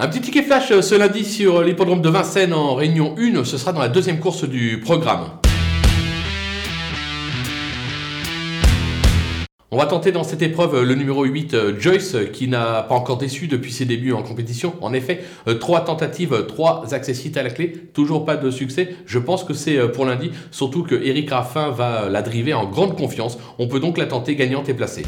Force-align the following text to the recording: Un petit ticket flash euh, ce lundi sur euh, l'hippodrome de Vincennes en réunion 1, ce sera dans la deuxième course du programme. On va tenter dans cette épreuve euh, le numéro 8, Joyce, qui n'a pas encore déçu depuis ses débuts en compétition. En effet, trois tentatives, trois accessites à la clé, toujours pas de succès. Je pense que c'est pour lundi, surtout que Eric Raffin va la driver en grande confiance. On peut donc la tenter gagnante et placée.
Un 0.00 0.06
petit 0.06 0.20
ticket 0.20 0.44
flash 0.44 0.70
euh, 0.70 0.80
ce 0.80 0.94
lundi 0.94 1.24
sur 1.24 1.56
euh, 1.56 1.64
l'hippodrome 1.64 2.00
de 2.00 2.08
Vincennes 2.08 2.54
en 2.54 2.76
réunion 2.76 3.16
1, 3.18 3.42
ce 3.42 3.58
sera 3.58 3.72
dans 3.72 3.80
la 3.80 3.88
deuxième 3.88 4.20
course 4.20 4.48
du 4.48 4.78
programme. 4.78 5.22
On 9.72 9.76
va 9.76 9.86
tenter 9.86 10.12
dans 10.12 10.22
cette 10.22 10.40
épreuve 10.40 10.76
euh, 10.76 10.84
le 10.84 10.94
numéro 10.94 11.24
8, 11.24 11.80
Joyce, 11.80 12.14
qui 12.32 12.46
n'a 12.46 12.84
pas 12.84 12.94
encore 12.94 13.18
déçu 13.18 13.48
depuis 13.48 13.72
ses 13.72 13.86
débuts 13.86 14.12
en 14.12 14.22
compétition. 14.22 14.74
En 14.82 14.92
effet, 14.92 15.24
trois 15.58 15.80
tentatives, 15.80 16.46
trois 16.46 16.94
accessites 16.94 17.36
à 17.36 17.42
la 17.42 17.50
clé, 17.50 17.72
toujours 17.92 18.24
pas 18.24 18.36
de 18.36 18.52
succès. 18.52 18.94
Je 19.04 19.18
pense 19.18 19.42
que 19.42 19.52
c'est 19.52 19.90
pour 19.90 20.04
lundi, 20.04 20.30
surtout 20.52 20.84
que 20.84 20.94
Eric 20.94 21.30
Raffin 21.30 21.70
va 21.70 22.08
la 22.08 22.22
driver 22.22 22.54
en 22.54 22.66
grande 22.66 22.96
confiance. 22.96 23.36
On 23.58 23.66
peut 23.66 23.80
donc 23.80 23.98
la 23.98 24.06
tenter 24.06 24.36
gagnante 24.36 24.68
et 24.68 24.74
placée. 24.74 25.02